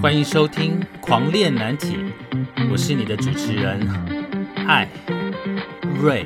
[0.00, 1.96] 欢迎收听《狂恋难题》，
[2.70, 3.80] 我是你的主持人
[4.66, 4.88] 艾
[6.00, 6.24] 瑞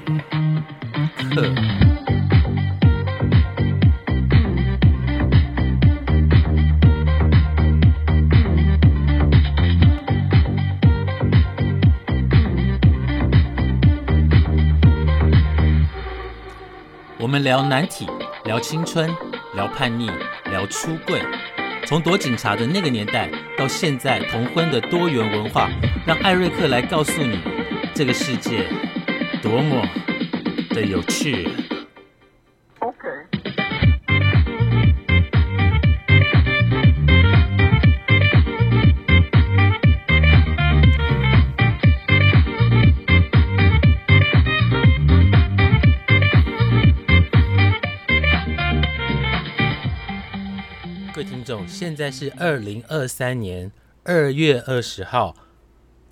[1.16, 1.52] 克。
[17.18, 18.06] 我们聊难题，
[18.44, 19.10] 聊青春，
[19.54, 20.10] 聊叛逆，
[20.50, 21.20] 聊出柜。
[21.86, 25.70] 从躲警察的那个年代，到现在同婚的多元文化，
[26.04, 27.38] 让艾瑞克来告诉你，
[27.94, 28.66] 这个世界
[29.40, 29.86] 多么
[30.70, 31.48] 的有趣。
[51.26, 53.72] 听众，现在是二零二三年
[54.04, 55.36] 二月二十号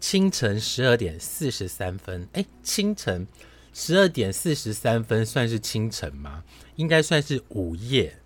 [0.01, 2.29] 清晨十二点四十三分。
[2.33, 3.29] 哎，清晨
[3.73, 6.43] 十二点四十三分算是清晨吗？
[6.75, 8.19] 应该算是午夜。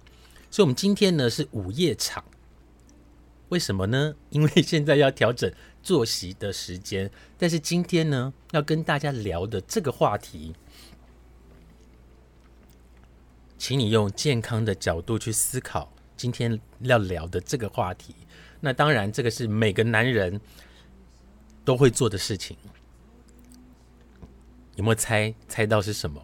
[0.51, 2.25] 所以，我们今天呢是午夜场。
[3.51, 4.15] 为什么呢？
[4.31, 5.53] 因为现在要调整
[5.83, 7.11] 作息的时间。
[7.37, 10.55] 但是今天呢，要跟大家聊的这个话题，
[13.59, 15.93] 请你用健康的角度去思考。
[16.19, 18.13] 今天要聊的这个话题，
[18.61, 20.39] 那当然这个是每个男人
[21.65, 22.57] 都会做的事情。
[24.75, 26.21] 有没有猜猜到是什么？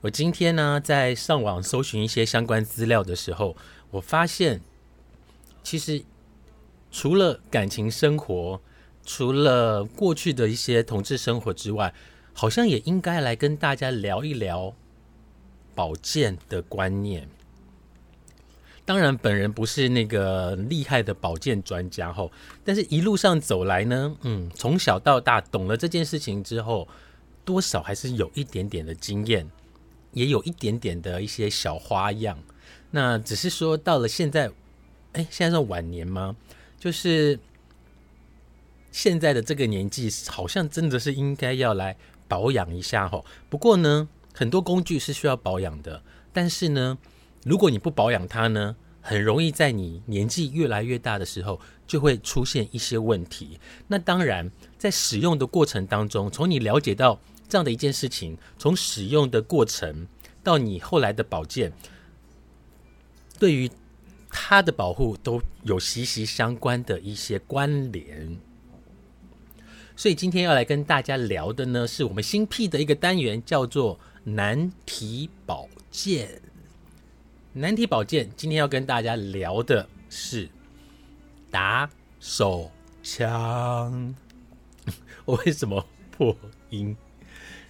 [0.00, 3.56] 我今天呢在上网搜寻一些相关资料的时候，
[3.90, 4.60] 我发现
[5.62, 6.02] 其实
[6.90, 8.60] 除了感情生活，
[9.04, 11.92] 除了过去的一些同志生活之外，
[12.32, 14.74] 好像也应该来跟大家聊一聊
[15.74, 17.28] 保健的观念。
[18.86, 22.30] 当然，本人不是那个厉害的保健专家吼，
[22.64, 26.86] 但是一路上走来呢，嗯，从小到大懂了这件事情之后，
[27.44, 29.50] 多少还是有一点点的经验，
[30.12, 32.38] 也有一点点的一些小花样。
[32.92, 34.52] 那只是说到了现在，
[35.14, 36.36] 哎，现在是晚年吗？
[36.78, 37.36] 就是
[38.92, 41.96] 现在的这个年纪，好像真的是应该要来
[42.28, 43.24] 保养一下吼。
[43.48, 46.00] 不过呢，很多工具是需要保养的，
[46.32, 46.96] 但是呢。
[47.46, 53.60] 如果你不保养它呢，很容易在你年纪越来越大的时候，就会出现一些问题。
[53.86, 60.08] 那当然，在使用的过程当中，从你了解到这样的一件事情，从使用的过程
[60.42, 61.72] 到你后来的保健，
[63.38, 63.70] 对于
[64.28, 68.36] 它的保护都有息息相关的一些关联。
[69.94, 76.42] 所以今天要来跟大家聊的呢，是我们新辟的一个单元，叫做难题保健。
[77.58, 80.46] 难题保健，今天要跟大家聊的是
[81.50, 81.88] 打
[82.20, 82.70] 手
[83.02, 84.14] 枪。
[85.24, 86.36] 我为什么破
[86.68, 86.94] 音？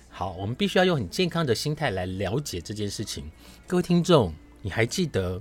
[0.08, 3.30] 好，我们必须要用很健康的心态来了解这件事情。
[3.64, 5.40] 各位听众，你还记得？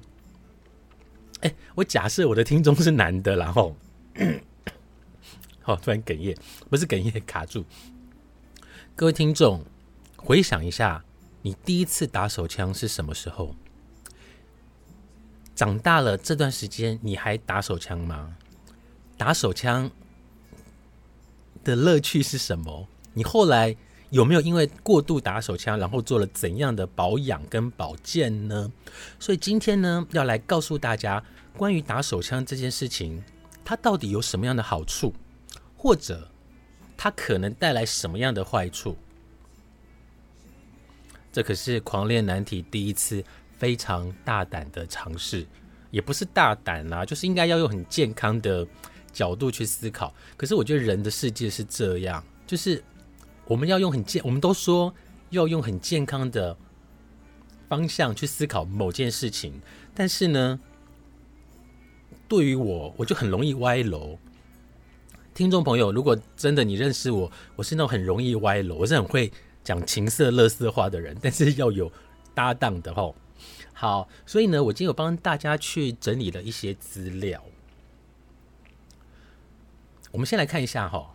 [1.40, 3.76] 哎，我假设我的听众是男的，然后，
[5.64, 6.38] 好，突然哽咽，
[6.70, 7.66] 不是哽咽，卡住。
[8.96, 9.66] 各位听众，
[10.16, 11.04] 回想一下，
[11.42, 13.56] 你第一次打手枪是什么时候？
[15.56, 18.36] 长大了这段时间，你还打手枪吗？
[19.18, 19.90] 打手枪
[21.64, 22.86] 的乐趣是什么？
[23.14, 23.74] 你后来
[24.10, 28.70] 有没有因为过度打手枪，然后做了怎样的保养跟保健呢？
[29.18, 31.24] 所以今天呢，要来告诉大家
[31.56, 33.24] 关于打手枪这件事情，
[33.64, 35.14] 它到底有什么样的好处，
[35.78, 36.30] 或者
[36.98, 38.98] 它可能带来什么样的坏处？
[41.32, 43.24] 这可是狂恋难题第一次。
[43.58, 45.46] 非常大胆的尝试，
[45.92, 48.68] 也不是大胆啦，就是应该要用很健康的
[49.14, 50.14] 角度去思考。
[50.36, 52.84] 可是我觉得人的世界是这样，就是
[53.46, 54.94] 我们要用很健，我们都说
[55.30, 56.56] 要用很健康的
[57.70, 59.62] 方向去思考某件事情。
[59.94, 60.60] 但是呢，
[62.28, 64.20] 对于我，我就很容易歪楼。
[65.34, 69.32] 听众朋友，如果真的你认识我，我是那种很容易歪楼，我是很会
[69.64, 71.92] 讲情色、乐色话的人，但是要有
[72.34, 73.16] 搭档的吼。
[73.78, 77.44] 好，所以呢，我今天有帮大家去整理了一些资料。
[80.12, 81.14] 我们先来看一下哈，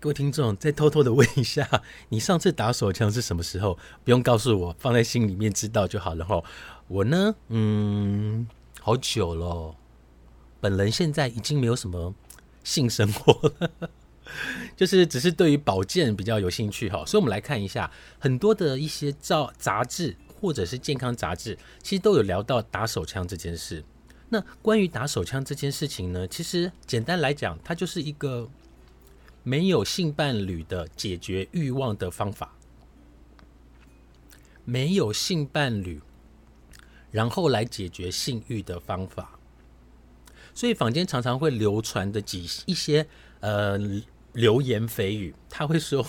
[0.00, 3.78] 各位听众，再偷偷的问一下，你上次打手枪是什么时候？
[4.04, 6.42] 不用告诉我，放在心里面知道就好了哈。
[6.88, 8.48] 我呢，嗯，
[8.80, 9.76] 好久了，
[10.62, 12.14] 本人现在已经没有什么
[12.64, 13.90] 性生活了，
[14.74, 17.04] 就是只是对于保健比较有兴趣哈。
[17.04, 20.16] 所以我们来看一下很多的一些照杂志。
[20.46, 23.82] 或者是健康杂志，其实都有聊到打手枪这件事。
[24.28, 28.48] 那关于打手枪这件事情呢，其实简单来讲，它就是一个
[29.42, 32.54] 没有性伴侣的解决欲望的方法。
[34.64, 36.00] 没有性伴侣，
[37.10, 39.40] 然后来解决性欲的方法。
[40.54, 43.04] 所以坊间常常会流传的几一些
[43.40, 43.76] 呃
[44.32, 46.06] 流言蜚语，他会说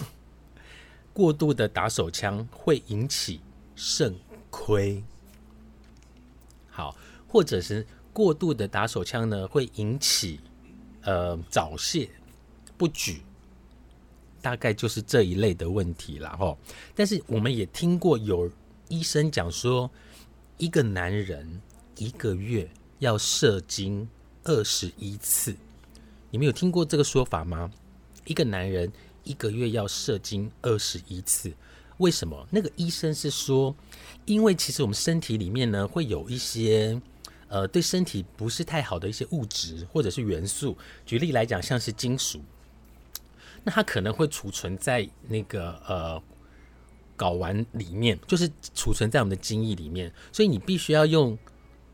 [1.11, 3.41] 过度的打手枪会引起
[3.75, 4.15] 肾
[4.57, 5.03] 亏，
[6.69, 6.95] 好，
[7.27, 10.39] 或者是过度的打手枪呢会引起
[11.03, 12.09] 呃早泄
[12.75, 13.21] 不举，
[14.41, 16.57] 大概就是这一类的问题了哈。
[16.95, 18.49] 但是我们也听过有
[18.89, 19.89] 医生讲说，
[20.57, 21.61] 一个男人
[21.97, 22.67] 一个月
[22.99, 24.07] 要射精。
[24.49, 25.53] 二十一次，
[26.31, 27.69] 你们有听过这个说法吗？
[28.23, 28.89] 一个男人
[29.25, 31.51] 一个月要射精二十一次，
[31.97, 32.47] 为什么？
[32.49, 33.75] 那个医生是说，
[34.27, 37.01] 因为其实我们身体里面呢会有一些
[37.47, 42.39] 呃对身体不是太好的一些物质或者是元素，举例来讲，像是金属，
[43.63, 46.21] 那它可能会储存在那个呃
[47.17, 51.35] 睾丸里面，就是储存在我们的精液里面，所以你必须要用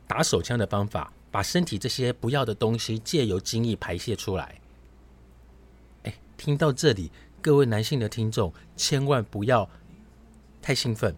[0.08, 1.14] 打手枪的方法。
[1.32, 4.62] 把身体这些不要的东西借由精液排泄出来。
[6.04, 7.10] 哎，听到这里，
[7.42, 9.68] 各位男性的听众千万不要
[10.62, 11.16] 太兴奋。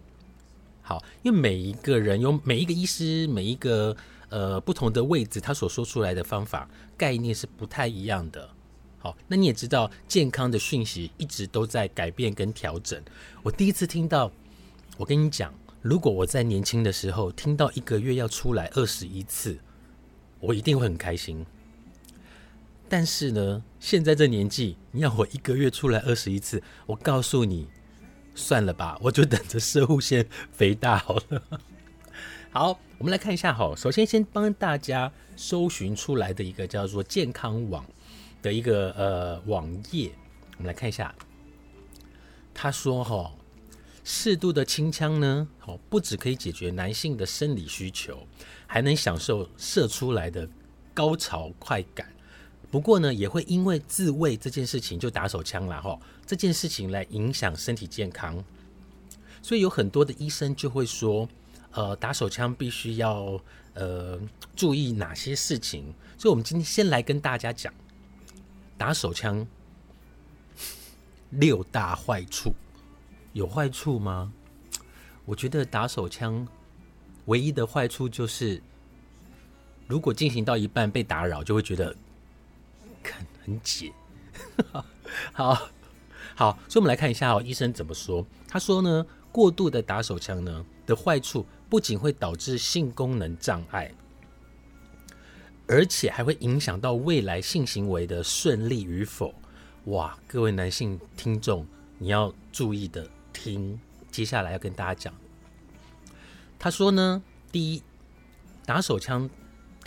[0.88, 3.96] 好，因为每一个人有每一个医师每一个
[4.28, 8.48] 呃不同的位置，他所说出来的方法概念是不太一样的。
[9.00, 13.02] 好，那你也知道，健康的讯息一直都在改变跟调整。
[13.42, 14.30] 我第一次听到，
[14.96, 15.52] 我跟你讲，
[15.82, 19.58] 如果我在年轻的时候听到一个月要出来二十一次。
[20.38, 21.44] 我一定会很开心，
[22.90, 27.66] 但是呢，现在这年纪，你要我一个月出来二十一次，我告诉你，
[28.36, 31.42] 算了吧，我就等着射物腺肥大好了。
[32.52, 37.84] 好，我们来看一下哈，首先先帮大家搜寻出来的一个叫做健康网
[38.40, 40.12] 的一个呃网页，
[40.58, 41.12] 我们来看一下，
[42.54, 43.32] 他说哈，
[44.04, 48.24] 适度的清腔呢，哦，不只可以解决男性的生理需求。
[48.68, 50.46] 还能享受射出来的
[50.92, 52.12] 高潮快感，
[52.76, 55.98] 不过呢，也会因为自慰这件事情就打手枪了哈。
[56.26, 58.44] 这件事情来影响身体健康，
[59.40, 61.26] 所以有很多的医生就会说，
[61.70, 63.40] 呃，打手枪必须要
[63.72, 64.20] 呃
[64.54, 65.90] 注意哪些事情。
[66.18, 67.72] 所以，我们今天先来跟大家讲
[68.76, 69.46] 打手枪
[71.30, 72.52] 六大坏处，
[73.32, 74.30] 有坏处吗？
[75.24, 76.46] 我觉得打手枪。
[77.24, 78.60] 唯一的坏处就是，
[79.86, 81.96] 如果进行到一半被打扰，就会觉得
[83.12, 83.92] 很很解。
[85.32, 85.68] 好
[86.34, 88.26] 好，所以我们来看一下哦，医生怎么说？
[88.48, 93.90] 他说呢，过度的打手枪呢的坏处，不仅会导致性功能障碍，
[95.66, 99.34] 而且还会影响到未来性行为的顺利与否。
[99.86, 101.66] 哇，各位男性听众，
[101.98, 103.80] 你要注意的听，
[104.10, 105.14] 接下来要跟大家讲。
[106.58, 107.82] 他说呢，第一，
[108.66, 109.30] 打手枪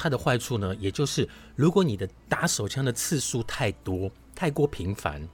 [0.01, 5.27] 它的坏处呢，也就是如果你的打手枪的次数太多、太过频繁，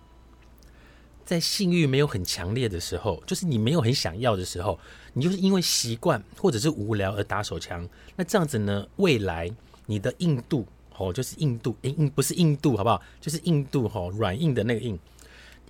[1.23, 4.79] 在性欲没有很强烈的时候，就是你没有很想要的时候，
[5.13, 9.53] 你就是因为习惯或者是无聊而打手枪，那这样子呢，未来
[9.85, 10.65] 你的硬度
[10.97, 12.99] 哦，就是硬度，诶，硬不是硬度，好不好？
[13.21, 14.97] 就是硬度哈，软硬的那个硬，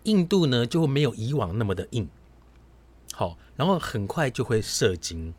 [0.03, 2.07] 硬度呢就会没有以往那么的硬，
[3.11, 5.33] 好，然后很快就会射精。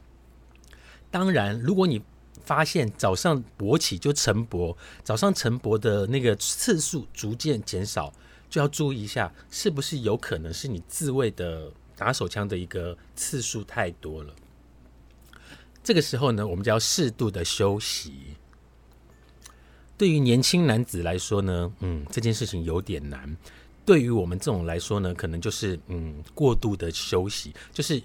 [1.11, 2.03] 当然，如果你
[2.47, 4.75] 发现早上勃起就晨勃，
[5.05, 8.11] 早上晨勃的那个次数逐渐减少，
[8.49, 14.33] 就要注意一下，是不是有可能是你自慰的打手枪的一个次数太多了。
[15.83, 18.37] 这个时候呢，我们就要适度的休息。
[19.99, 23.29] 对于年轻男子来说呢，嗯，这件事情有点难；
[23.85, 28.01] 对于我们这种来说呢，可能就是嗯，过度的休息，就是。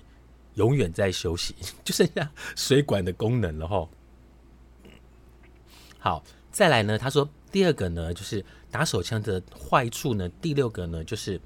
[0.55, 3.87] 永远在休息， 就剩下水管的功能了哈。
[6.03, 6.97] 好，再来呢？
[6.97, 10.27] 他说第二个呢，就是打手枪的坏处呢。
[10.41, 11.39] 第六个呢，就是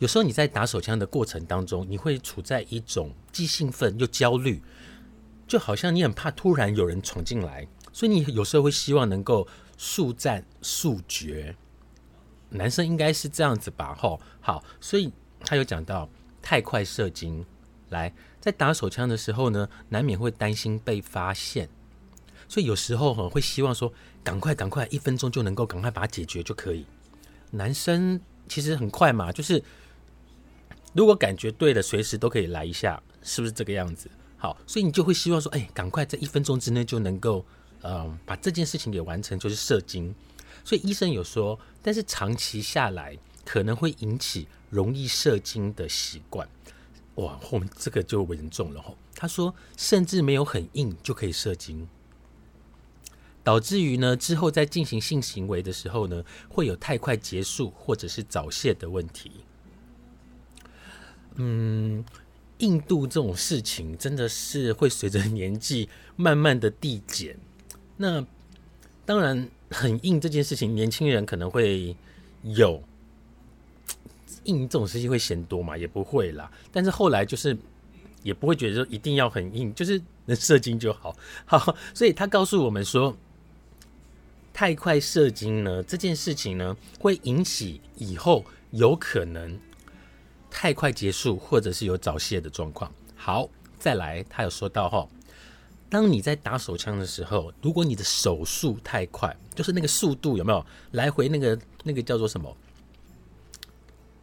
[0.00, 4.60] 有时候你在打手枪的过程当中，你会处在一种既兴奋又焦虑，
[5.46, 9.46] 就好像你很怕突然有人闯进来，所以你有时候会希望能够
[9.78, 11.54] 速战速决。
[12.50, 13.94] 男生应该是这样子吧？
[13.94, 15.12] 吼，好，所以
[15.44, 16.10] 他有讲到
[16.42, 17.46] 太快射精。
[17.90, 21.68] 来，在打手枪的时候呢，难免会担心被发现，
[22.52, 23.90] 所以有时候哈会希望说，
[24.22, 26.84] 赶快赶快，一分钟就能够赶快把它解决就可以。
[27.52, 29.64] 男生其实很快嘛，就是
[30.92, 34.10] 如果感觉对了，随时都可以来一下，是不是这个样子？
[34.36, 37.42] 好，所以你就会希望说，哎，赶快在一分钟之内就能够，
[37.84, 40.14] 嗯，把这件事情给完成，就是射精。
[40.62, 43.16] 所以医生有说，但是长期下来
[43.46, 46.46] 可能会引起容易射精的习惯。
[47.14, 48.94] 哇，后面这个就严重了吼。
[49.14, 51.88] 他说，甚至没有很硬就可以射精，
[53.44, 59.30] 导致于呢之后在进行性行为的时候呢，会有太快结束或者是早泄的问题。
[61.36, 62.04] 嗯，
[62.58, 67.38] 硬度这种事情真的是会随着年纪慢慢的递减。
[67.96, 68.24] 那
[69.04, 71.96] 当然，很硬这件事情，年轻人可能会
[72.42, 72.82] 有。
[74.44, 75.76] 硬这种事情会嫌多嘛？
[75.78, 76.50] 也不会啦。
[76.72, 77.56] 但是后来就是
[78.24, 81.14] 也不会觉得说一定要很硬，就是能射精就好。
[81.44, 83.16] 好，所以他告诉我们说，
[84.52, 89.58] 太快射精呢，这件事情呢，会引起以后有可能
[90.50, 92.92] 太快结束，或者是有早泄的状况。
[93.16, 95.08] 好，再来，他有说到哈，
[95.88, 102.54] 当你在打手枪的时候，如果你的手速太快，就是那个速度有没有来回那个那个叫做什么？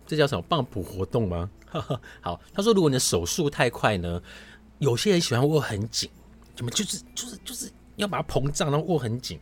[0.05, 1.49] 这叫什么棒谱活动吗？
[2.21, 4.21] 好，他说如果你的手速太快呢，
[4.79, 6.09] 有些人喜欢握很紧，
[6.55, 9.39] 怎么就是就是就是要把它膨胀，然后握很紧，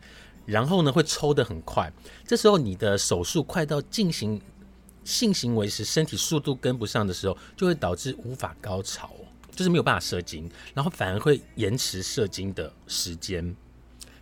[0.48, 1.92] 然后呢会抽的很快。
[2.26, 4.40] 这时候你的手速快到进行
[5.04, 9.10] 性行为时身体速度跟不上的时候，就会导致无法高潮，
[9.50, 13.54] 就是没有办法射精，然后反而会延迟射精的时间。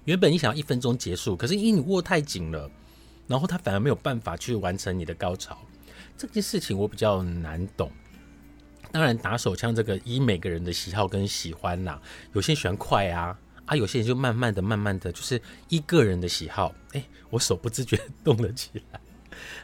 [0.04, 2.68] 原本你想要一分钟结束，可是因为你握太紧了，
[3.26, 5.56] 然后他反而没有办法去完成你的高潮。
[6.18, 7.90] 这件事情我比较难懂。
[8.92, 12.00] 当然，打手枪这个依每个人的喜好跟喜欢呐，
[12.32, 16.74] 有些人喜欢快啊，啊，有些人就慢慢的、慢慢的，就是依个人的喜好。
[16.92, 19.00] 哎，我手不自觉动了起来。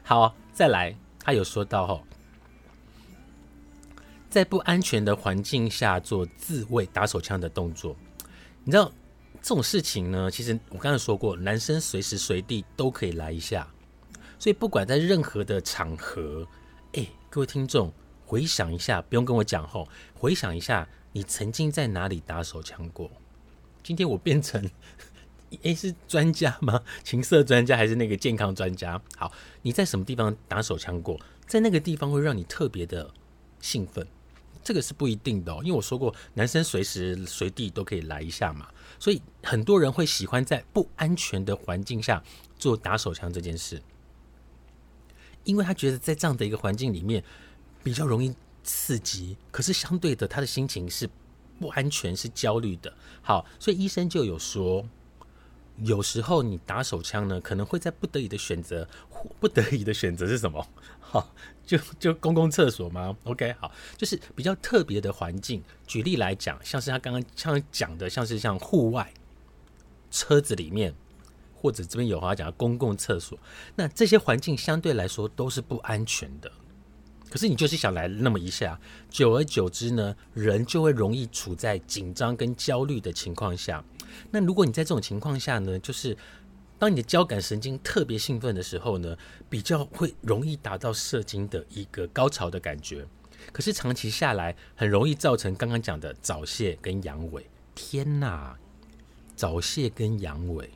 [0.03, 2.03] 好，再来，他有说到哈，
[4.29, 7.97] 在不安全的环境下做自卫打手枪的动作，
[8.65, 8.91] 你知道
[9.41, 10.31] 这种事情呢？
[10.31, 13.67] 其实我刚才说过，男生随时随地都可以来一下。
[14.39, 16.47] 所以不管在任何的场合，
[16.95, 17.93] 哎，各位听众
[18.27, 23.09] 回想一下，不用跟我讲吼，回想一下你曾经在哪里打手枪过？
[23.83, 24.71] 今天我变成
[25.63, 26.83] 哎是专家吗？
[27.05, 29.01] 情色专家还是那个健康专家？
[29.17, 29.31] 好，
[29.63, 31.21] 你在什么地方打手枪过？
[31.47, 33.13] 在那个地方会让你特别的
[33.61, 34.07] 兴奋？
[34.65, 38.69] 这个是不一定的哦，因为我说过，男生随时随地都可以来一下嘛。
[38.99, 42.23] 所以很多人会喜欢在不安全的环境下
[42.57, 43.83] 做打手枪这件事。
[45.45, 47.23] 因为他觉得在这样的一个环境里面
[47.83, 51.11] 比较容易刺激，可是相对的他的心情是
[51.63, 52.93] 不安全、是焦虑的。
[53.23, 54.85] 好，所以医生就有说，
[55.79, 58.89] 有时候你打手枪呢，可能会在不得已的选择，
[59.39, 60.67] 不得已的选择是什么？
[60.99, 61.33] 好，
[61.65, 65.63] 就就公共厕所吗？OK，好，就是比较特别的环境。
[65.87, 69.15] 举例来讲，像是他刚刚像讲的，像是像户外、
[70.11, 70.93] 车子里面。
[71.55, 73.39] 或者这边有话讲公共厕所，
[73.77, 76.51] 那这些环境相对来说都是不安全的。
[77.33, 83.83] 可是你就是想来那么一下，久而久之呢，人就会容易处在紧张跟焦虑的情况下。
[84.31, 86.15] 那如果你在这种情况下呢，就是
[86.79, 89.17] 当你的交感神经特别兴奋的时候呢，
[89.49, 93.07] 比较会容易达到射精的一个高潮的感觉。
[93.51, 97.43] 可是长期下来，很容易造成刚刚讲的早泄跟阳痿。
[97.75, 98.59] 天哪，
[99.35, 100.69] 早泄跟阳痿！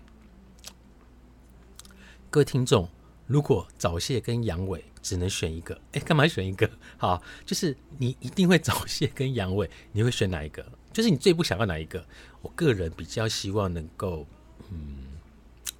[2.30, 2.88] 各位听众，
[3.26, 6.70] 如果早泄跟阳痿只能选一个，哎，干嘛选一个？
[6.96, 10.64] 好，就是你一定会早泄跟阳痿，你会选哪一个？
[10.92, 12.04] 就是你最不想要哪一个？
[12.40, 14.24] 我个人比较希望能够，
[14.70, 15.18] 嗯，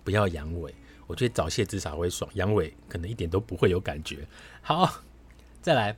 [0.02, 0.72] 不要阳痿。
[1.06, 4.26] 我觉得早泄至少会爽，阳痿可能一点都不会有感觉。
[4.60, 5.02] 好，
[5.62, 5.96] 再来，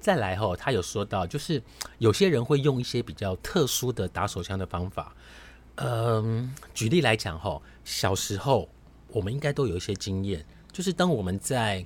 [0.00, 1.62] 再来哦，他有说到，就是
[1.98, 5.14] 有些人会用一些比较特殊的打手枪的方法。
[5.74, 8.70] 嗯，举例来讲哦，小时候。
[9.14, 11.84] 我们应该都有一些经验，就是当我们在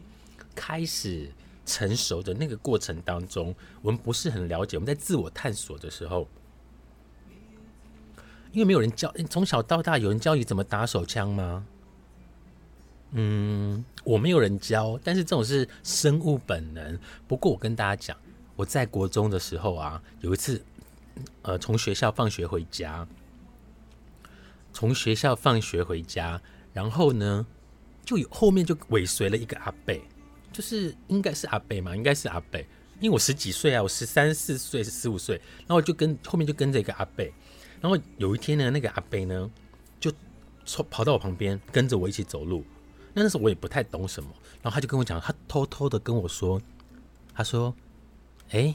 [0.54, 1.30] 开始
[1.64, 6.28] 成熟的那个过程当中，我们不是很了解，我们在自我探索的时候，
[8.52, 11.66] 因为没有人教，从小到大有人教你怎么打手枪吗？
[13.12, 16.98] 嗯，我没有人教，但是这种是生物本能。
[17.26, 18.16] 不过我跟大家讲，
[18.54, 20.62] 我在国中的时候啊，有一次，
[21.42, 23.06] 呃，从学校放学回家，
[24.72, 26.40] 从学校放学回家。
[26.72, 27.46] 然后呢，
[28.06, 30.00] 就有后面就尾随了一个阿贝，
[30.52, 32.64] 就是应该是阿贝嘛，应该是阿贝，
[33.00, 35.36] 因为我十几岁啊，我十三四岁是十五岁，
[35.66, 37.34] 然后就跟后面就跟着一个阿贝，
[37.80, 39.50] 然后有一天呢，那个阿贝呢
[39.98, 40.12] 就
[40.64, 42.64] 从跑到我旁边跟着我一起走路，
[43.12, 44.30] 那那时候我也不太懂什么，
[44.62, 46.62] 然后他就跟我讲，他偷偷的跟我说，
[47.34, 47.74] 他说，
[48.50, 48.72] 哎，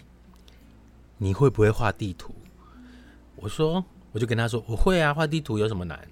[1.18, 2.36] 你会不会画地图？
[3.38, 6.06] 我说，我就跟他说，我会啊，画地图有什么难？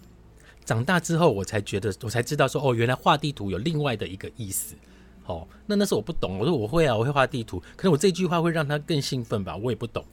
[0.70, 4.76] 长大之后，我才觉得，我才知道说，哦，原来画地图有另外的一个意思。
[5.26, 7.60] 哦，那那时候我不懂，我说我会啊，我会画地图。
[7.76, 9.58] 可是我这句话会让他更兴奋吧？
[9.58, 10.06] 我也不懂。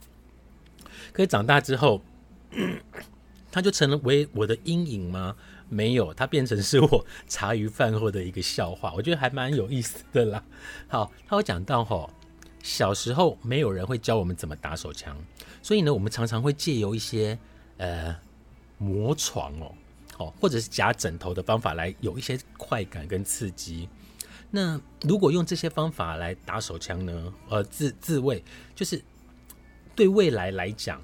[1.13, 2.01] 可是长大之后，
[3.51, 5.35] 他就成了为我的阴影吗？
[5.69, 8.91] 没有，它变成是我茶余饭后的一个笑话。
[8.95, 10.43] 我觉得还蛮有意思的啦。
[10.87, 12.09] 好，他会讲到吼，
[12.63, 15.15] 小时候没有人会教我们怎么打手枪，
[15.61, 17.37] 所以呢，我们常常会借由一些
[17.77, 18.15] 呃
[18.79, 19.71] 磨床哦，
[20.17, 23.87] 哦，或者是夹枕头的方法来有一些快感跟刺激。
[24.51, 27.33] 那如果用这些方法来打手枪呢？
[27.49, 28.43] 呃，自自卫，
[28.75, 29.01] 就是
[29.95, 31.01] 对未来来讲。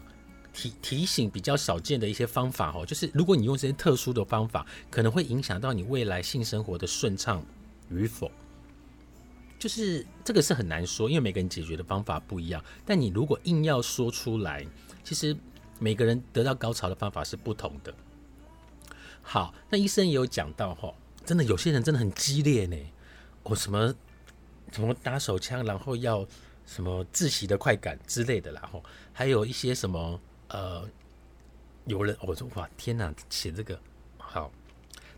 [0.55, 7.43] 提提醒比较少见的一些方法哦，就是如果你用这些特殊的方法，可能会影响到你未来性生活的顺畅
[7.89, 8.29] 与否。
[9.57, 12.63] 就是这个是很难说，因为每个人解决的方法不一样。
[12.85, 14.63] 但你如果硬要说出来，
[15.03, 15.35] 其实
[15.79, 17.91] 每个人得到高潮的方法是不同的。
[19.23, 20.93] 好，那医生也有讲到哈，
[21.25, 22.77] 真的有些人真的很激烈呢。
[23.43, 23.95] 哦，什么
[24.71, 26.27] 什么打手枪，然后要
[26.65, 30.19] 什么窒息的快感之类的，然后还有一些什么。
[30.49, 30.87] 呃，
[31.85, 33.79] 有人我说哇天哪，写这个
[34.17, 34.51] 好。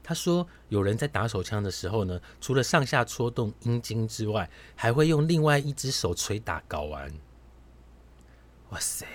[0.02, 7.12] 他说有人在打手枪的时候呢，除了上下戳动阴茎之外，还会用另外一只手捶打睾丸。
[8.70, 9.06] 哇塞，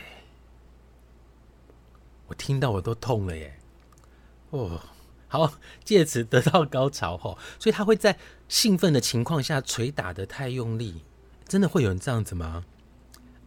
[2.26, 3.59] 我听到我都痛了耶！
[4.50, 4.80] 哦，
[5.28, 5.52] 好，
[5.84, 11.02] 借此得到高潮吼，所以他会在兴奋的情况下捶打的太用力，
[11.48, 12.64] 真的会有人这样子吗？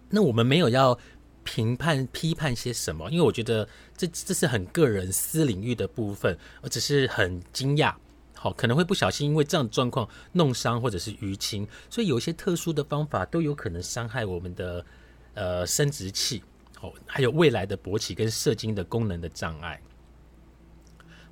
[0.09, 0.99] 那我们没有要。
[1.45, 3.11] 评判批判些什么？
[3.11, 3.67] 因为我觉得
[3.97, 7.93] 这这是很个人私领域的部分，我只是很惊讶，
[8.33, 14.85] 好可能会不小心因为这样的状况弄伤或者是淤青，所以有一些特殊的方法都有可能伤害我们的
[15.33, 16.41] 呃生殖器，
[16.79, 19.81] 哦，还有未来的勃起跟射精的功能的障碍。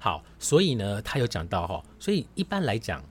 [0.04, 3.04] 好，所以呢，他有讲到哈，所以一般来讲，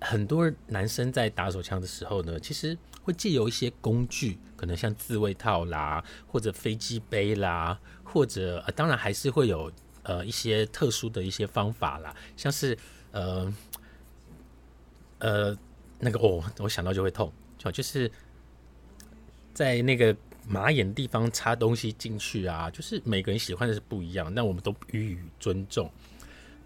[0.00, 4.38] 很多男生在打手枪的时候呢，其实会借由一些工具。
[4.56, 12.76] 可能像自慰套啦，或者飞机杯啦，或者呃，当然还是会有呃一些特殊的一些方法啦，像是
[13.10, 13.54] 呃
[15.18, 15.58] 呃
[15.98, 18.10] 那个哦，我想到就会痛，就就是
[19.54, 20.14] 在那个
[20.46, 25.90] 马眼的地方插东西进去啊，就是每个人喜欢的是不一样，那我们都予以尊重。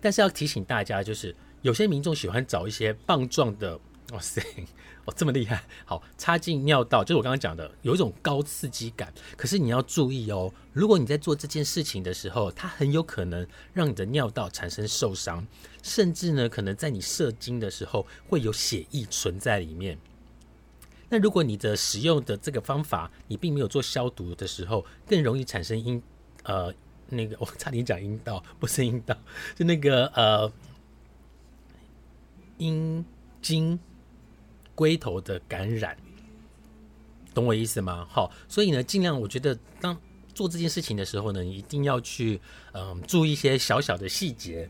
[0.00, 3.78] 但是要提醒大家，就是有些民众喜欢找一些棒状的，
[4.12, 4.42] 哇塞！
[5.06, 5.62] 哦，这么厉害！
[5.84, 9.12] 好，插进尿道，就是我刚刚讲的，有一种高刺激感。
[9.36, 15.46] 可是你要注意哦，如果你在做这件事情的时候，它很有可能让你的尿道产生受伤，
[15.82, 19.98] 甚至呢，可能在你射精的时候会有血液存在里面。
[21.08, 26.02] 那如果你的使用的这个方法，你并没有做消毒的时候，更容易产生阴
[26.42, 26.72] 呃
[27.08, 29.16] 那个，我差点讲阴道，不是阴道，
[29.54, 30.52] 就那个呃
[32.58, 33.04] 阴
[33.40, 33.78] 茎。
[34.76, 35.96] 龟头的感染，
[37.32, 38.04] 懂我意思吗？
[38.10, 39.96] 好，所以呢，尽量我觉得当
[40.34, 42.40] 做这件事情的时候呢，你一定要去
[42.72, 44.68] 嗯注意一些小小的细节。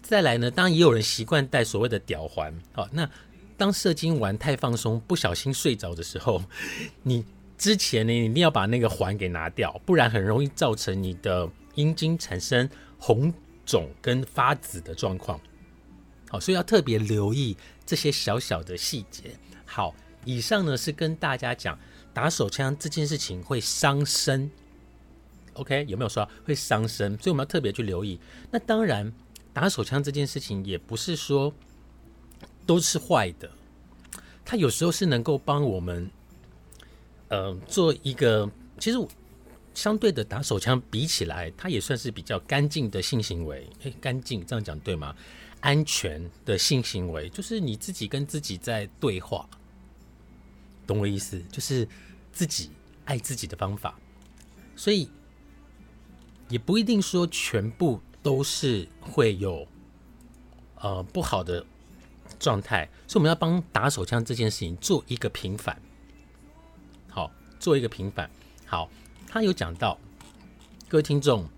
[0.00, 2.56] 再来呢，当然也有人习惯戴所谓的吊环。
[2.74, 3.10] 好，那
[3.62, 6.42] 当射精完太放松，不小心睡着的时候，
[7.04, 7.24] 你
[7.56, 13.32] 之前呢一定要把那个环给拿掉，不然很容易造成你的阴茎产生红
[13.64, 15.40] 肿跟发紫的状况。
[16.28, 19.36] 好，所以要特别留意这些小小的细节。
[19.64, 19.94] 好，
[20.24, 21.78] 以上呢是跟大家讲
[22.12, 24.50] 打手枪这件事情会伤身。
[25.52, 27.16] OK，有没有说会伤身？
[27.18, 28.18] 所以我们要特别去留意。
[28.50, 29.12] 那当然，
[29.52, 31.54] 打手枪这件事情也不是说
[32.72, 33.50] 都是坏的，
[34.46, 36.10] 它有时候是能够帮我们，
[37.28, 38.96] 呃，做一个其实
[39.74, 43.68] 相对的打手枪比起来，它也算是比较干净的性行为。
[43.82, 45.14] 诶，干净这样讲对吗？
[45.60, 49.46] 安全的性行为，就是你自己跟自己在对话，
[50.86, 51.38] 懂我意思？
[51.52, 51.86] 就是
[52.32, 52.70] 自己
[53.04, 54.00] 爱自己的方法，
[54.74, 55.10] 所以
[56.48, 59.68] 也不一定说全部都是会有
[60.76, 61.66] 呃不好的
[62.42, 65.80] 状态，所以我们要帮打手枪这件事情做一个平反。
[67.08, 68.28] 好，做一个平反。
[68.66, 68.90] 好，
[69.28, 69.96] 他有讲到，
[70.88, 71.48] 各位听众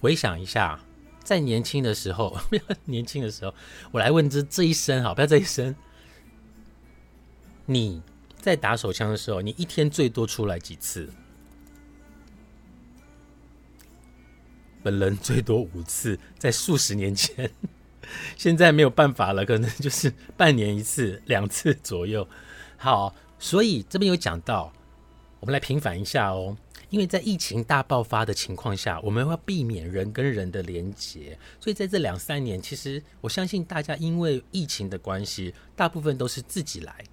[0.00, 0.80] 回想一下。
[1.22, 3.54] 在年轻的时候， 不要年轻的时候，
[3.92, 5.76] 我来问这这一生好，不要这一生。
[7.66, 8.02] 你
[8.40, 11.08] 在打手枪的时候，你一天最多出来几次？
[14.82, 17.48] 本人最多五次，在数十年前，
[18.36, 22.26] 现在没有办法了，可能就是半年一次、两次左右。
[22.76, 24.72] 好，所以这边有讲到，
[25.40, 26.56] 我们来平反一下哦。
[26.88, 37.04] 因为在疫情大爆发的情况下，我们要避免人跟人的连结，所以在这两三年，其实我相信大家因为疫情的关系，大部分都是自己来，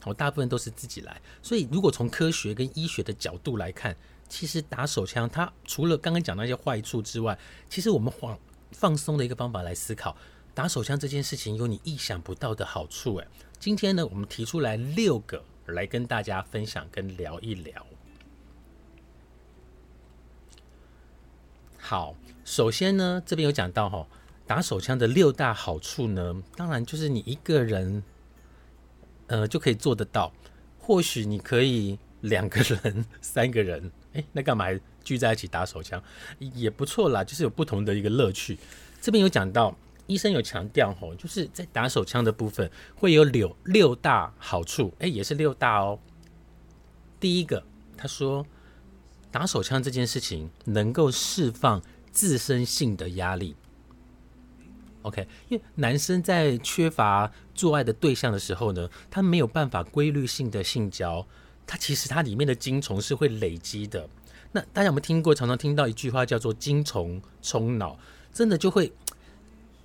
[0.00, 1.20] 好，大部分都是自己来。
[1.42, 3.96] 所以如果从科学跟医学的角度来看，
[4.28, 7.36] 其实打手枪它除了刚刚讲那些坏处之外，
[7.68, 8.38] 其实我们放
[8.72, 10.16] 放松的一个方法来思考，
[10.54, 13.16] 打手枪这件事情有你意想不到的好处。
[13.16, 13.28] 诶，
[13.58, 17.86] 今天呢，我们提出来六个来跟大家分享跟聊一聊。
[21.78, 24.06] 好，首先呢，这边有讲到哈，
[24.46, 28.02] 打手枪的六大好处呢，当然就是你一个人，
[29.28, 30.32] 呃，就可以做得到。
[30.78, 36.02] 或许你可以两个人、三个人， 哎，那干嘛还聚在一起打手枪
[36.38, 38.58] 也不错啦，就是有不同的一个乐趣。
[39.00, 39.76] 这边有讲到，
[40.06, 45.98] 医生有强调吼，就是在打手枪的部分会有六六大好处，哎，也是六大哦。
[47.20, 47.62] 第一个，
[47.96, 48.46] 他说。
[49.30, 53.54] 打手枪这件事情能够释放自身性的压力
[55.02, 55.28] ，OK？
[55.50, 61.28] 因为男生在缺乏做爱的对象的时候呢，他没有办法规律性的性交，
[61.68, 64.08] 它其实它里面的精虫是会累积的。
[64.50, 65.32] 那大家有没有听过？
[65.32, 67.96] 常常听到一句话叫做“精虫冲脑”，
[68.34, 68.92] 真的就会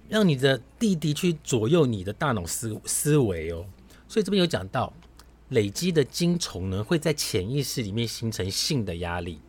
[0.09, 3.67] 让你的弟弟去左右你的大脑思思维哦。
[4.07, 4.91] 所以这边有讲到。
[5.49, 9.39] 累积的精虫呢，会在潜意识里面形成性的压力，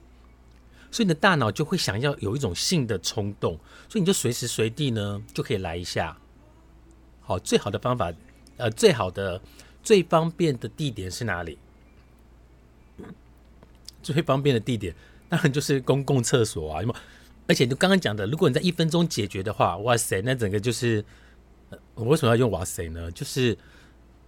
[0.90, 6.14] 所以你的大脑就会想要有一种性的冲动，所以你就随时随地呢就可以来一下。
[7.22, 8.12] 好，最好的方法，
[8.58, 9.40] 呃，最好的、
[9.82, 11.58] 最方便的地点是哪里？
[14.04, 14.94] 最方便的地点
[15.28, 16.94] 当然就是公共厕所啊，因为
[17.48, 21.04] 而且就刚刚讲的，如果你在一分钟解决的话，哇塞，那整个就是，
[21.94, 23.10] 我为什么要用哇塞呢？
[23.10, 23.56] 就是，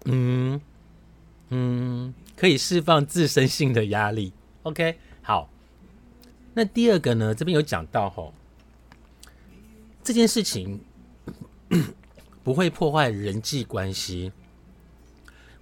[0.06, 0.60] 嗯。
[1.48, 4.32] 嗯，可以释放自身性的压力。
[4.64, 5.48] OK，好。
[6.54, 7.32] 那第二个呢？
[7.32, 8.34] 这边有讲到吼，
[10.02, 10.80] 这件事情
[12.42, 14.32] 不会破坏人际关系。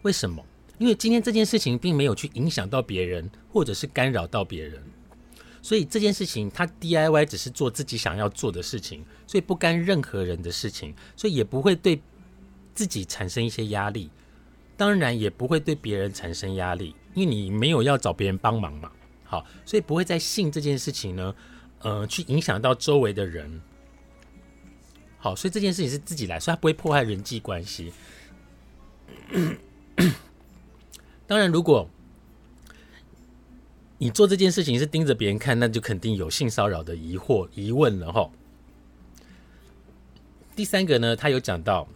[0.01, 0.43] 为什么？
[0.79, 4.83] 因为今天这件事情并没有去影响到别人，或者是干扰到别人，
[5.63, 12.03] 所以这件事情他 DIY 只是做自己想要做的事情，所以不干任何人的事情，所以也不会对
[12.75, 14.11] 自己产生一些压力。
[14.77, 18.91] 当然也不会对别人产生压力，因为你没有要找别人帮忙嘛。
[19.23, 21.35] 好，所以不会在性这件事情呢，
[21.79, 23.63] 呃，去影响到周围的人。
[25.17, 27.93] 好，所以这件事情是自己来，所以它不会破坏人际关系。
[31.27, 31.89] 当然，如果
[33.99, 38.31] 你做这件事情是盯着别人看，那就肯定有性骚扰的疑惑、疑问了哈。
[40.55, 41.89] 第三个呢，他有讲到。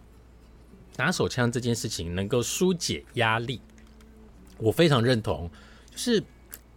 [0.97, 3.61] 拿手枪这件事情能够疏解压力，
[4.57, 5.49] 我非常认同。
[5.89, 6.21] 就是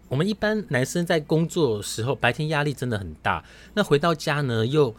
[0.07, 4.95] 我们一般男生在工作时候，白天压力真的很大，那回到家呢又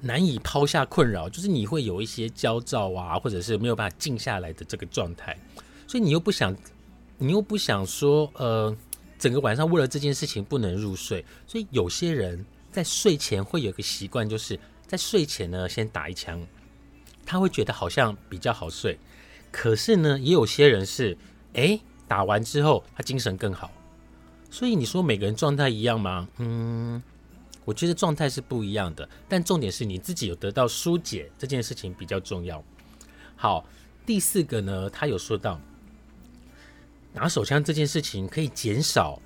[0.00, 5.38] 难以抛下困扰，就是你会有一些焦躁啊，或者是没有办法静下来的这个状态。
[5.86, 6.52] 所以你又不想，
[7.18, 8.74] 你又不想说，呃，
[9.18, 11.24] 整个晚上为了这件事情不能入睡。
[11.46, 16.40] 所以有些人在睡前会有个习惯，就是在睡前呢先打一枪。
[17.26, 18.98] 他会觉得好像比较好睡，
[19.50, 21.18] 可是呢，也有些人是，
[21.52, 23.70] 哎，打完之后他精神更好。
[24.50, 26.26] 所以你说每个人状态一样吗？
[26.38, 27.02] 嗯，
[27.66, 29.06] 我觉得状态是不一样的。
[29.28, 32.64] 但重点是你自己有得到疏解这件事情比较重要。
[33.36, 33.66] 好，
[34.06, 35.60] 第四个呢，他有说到，
[37.18, 39.20] 拿手枪这件事情可以减少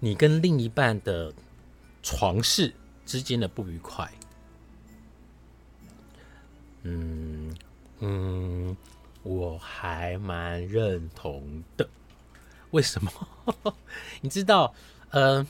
[0.00, 1.32] 你跟另一半的
[2.02, 2.74] 床事
[3.06, 4.10] 之间的不愉快。
[6.82, 7.54] 嗯
[8.00, 8.76] 嗯，
[9.22, 11.88] 我还蛮认同的。
[12.72, 13.10] 为什么？
[14.20, 14.74] 你知道，
[15.10, 15.46] 呃，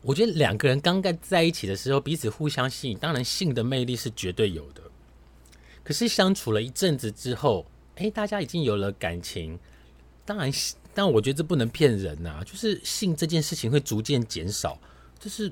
[0.00, 4.80] 我觉得两个人刚刚在一起的时候，彼此互相吸引，当然性的魅力是绝对有的。
[5.84, 7.66] 可是相处了一阵子之后，
[7.96, 9.58] 哎，大家已经有了感情，
[10.26, 10.52] 当然，
[10.92, 14.78] 但我觉得这不能骗人呐，就是性这件事情会逐渐减少，
[15.18, 15.50] 就是。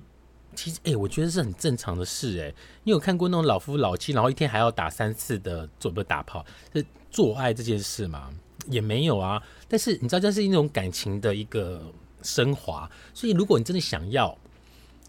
[0.57, 8.33] 其实，哎，我觉得是很正常的事，哎，你有看过那种老夫老妻，然后一天还要打三次的做不打炮，是做爱这件事吗？
[8.69, 9.43] 也没有啊。
[9.67, 11.83] 但是你知道，这是一种感情的一个
[12.23, 12.89] 升华。
[13.13, 14.39] 所以，如果你真的想要，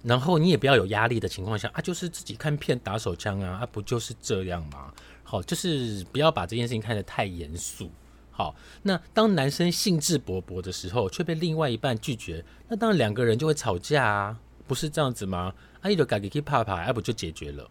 [0.01, 4.91] 然后你也不要有压力的情况下啊，就是自己看片打手枪啊，啊，不就是这样吗？
[5.23, 7.91] 好，就是不要把这件事情看得太严肃。
[8.37, 14.39] 好，那当男生兴致勃勃的时候，却被另外一半拒绝，那当然两个人就会吵架啊。
[14.67, 15.53] 不是这样子吗？
[15.81, 17.69] 阿姨就改给 keep 怕怕，要不就解决了。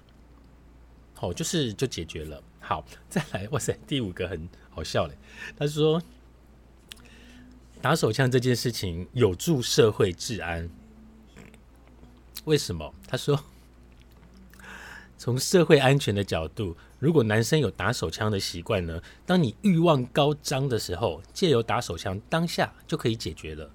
[1.12, 2.42] 好，就是就解决了。
[2.60, 5.14] 好，再来，哇塞，第五个很好笑嘞。
[5.54, 6.00] 他说，
[7.82, 10.70] 打手枪这件事情有助社会治安。
[12.46, 12.94] 为什么？
[13.06, 13.44] 他说，
[15.18, 23.70] 从社会安全的角度，如果男生有打手枪的习惯呢，当你欲望高涨的时候，借由打手枪当下就可以解决了，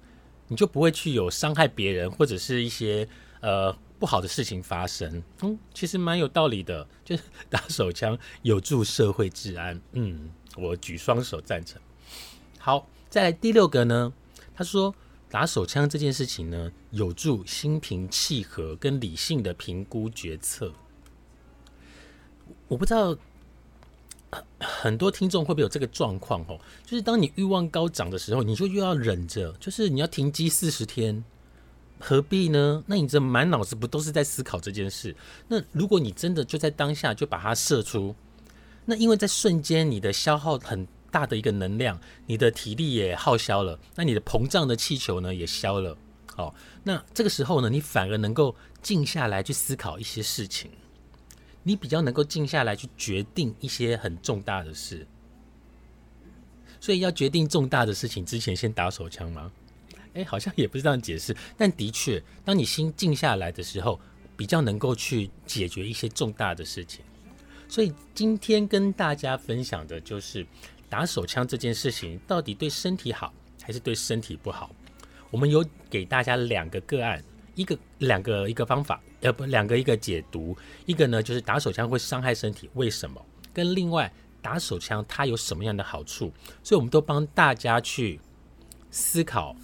[0.48, 3.06] 你就不会去有伤害别人或者是一些
[3.40, 5.22] 呃不好的事情发生。
[5.42, 9.80] 嗯，其实蛮有道理的，就是打手枪有助社会治安。
[9.92, 11.80] 嗯，我举双手赞成。
[12.58, 14.12] 好，再来第六个呢，
[14.52, 14.92] 他说。
[15.32, 20.74] 打手枪这件事情呢，有助心平气和跟理性的评估决策。
[22.70, 23.16] 我不知道
[24.60, 31.24] 很多听众会不会有这个状况哦，就是当你欲望高涨的时候，你就又要忍着，就是你要停机四十天，
[31.98, 32.84] 何必呢？
[32.86, 35.16] 那你这满脑子不都是在思考这件事？
[35.48, 38.14] 那如果你真的就在当下就把它射出，
[38.84, 40.86] 那因为在瞬间你的消耗很。
[41.12, 45.98] 大的一个能量，你的体力也耗消了，那你的膨胀的气球呢也消了。
[46.36, 46.54] 好，
[46.84, 50.70] 那这个时候呢，你反而能够静下来去思考一些事情，
[51.62, 55.06] 你比较能够静下来去决定一些很重大的事。
[56.80, 59.50] 所以要决定重大的事情之前，先打手枪吗？
[60.14, 64.00] 诶，好像也不是这样解释，但的确，当你心静下来的时候，
[64.36, 67.04] 比较能够去解决一些重大的事情。
[67.68, 70.46] 所以今天跟大家分享的就是。
[70.90, 74.74] 打手枪这件事情到底对身体好还是对身体不好？
[75.30, 77.22] 我们有给大家两个个案，
[77.54, 80.56] 一个两个一个方法，呃不两个一个解读，
[80.86, 83.24] 一个呢就是打手枪会伤害身体，为什么？
[83.52, 86.32] 跟另外打手枪它有什么样的好处？
[86.62, 88.20] 所以我们都帮大家去
[88.90, 89.54] 思考。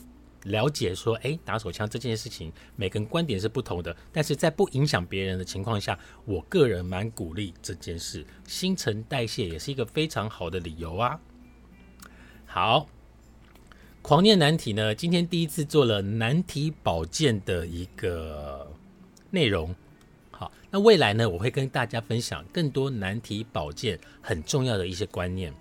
[0.45, 8.25] 了解说，哎，打手枪这件事情，每个人观点是不同的，但是在不影响别人的情况下，我个人蛮鼓励这件事。
[8.47, 11.19] 新陈代谢也是一个非常好的理由啊。
[12.47, 12.87] 好，
[14.03, 18.71] 狂念难题呢，今天第一次做了难题保健的一个
[19.31, 19.75] 内容。
[20.31, 25.53] 好，那未来呢，我会跟大家分享更多难题保健很重要的一些观念。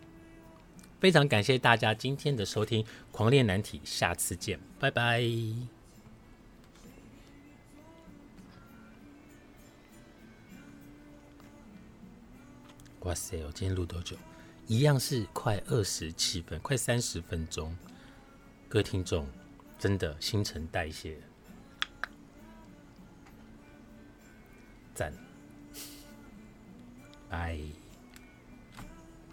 [1.00, 5.24] 非常感谢大家今天的收听，《狂练难题》，下次见，拜拜。
[13.02, 14.18] 哇塞，我今天录多久？
[14.66, 17.78] 一样是快二十七分，快三十分钟。
[18.68, 19.28] 各位听众，
[19.78, 21.16] 真的新陈代谢，
[24.96, 25.12] 赞，
[27.30, 27.85] 拜。